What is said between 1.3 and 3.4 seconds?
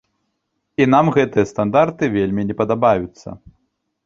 стандарты вельмі не падабаюцца.